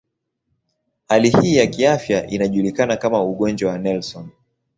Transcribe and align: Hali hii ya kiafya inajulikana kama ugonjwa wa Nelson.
Hali 1.07 1.29
hii 1.29 1.55
ya 1.55 1.67
kiafya 1.67 2.27
inajulikana 2.27 2.97
kama 2.97 3.23
ugonjwa 3.23 3.71
wa 3.71 3.77
Nelson. 3.77 4.29